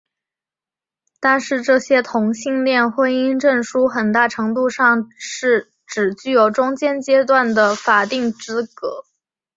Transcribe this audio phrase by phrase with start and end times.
[1.19, 9.05] 但是这些同性恋婚姻证书很大程度上是只具有中间阶段的法定资格。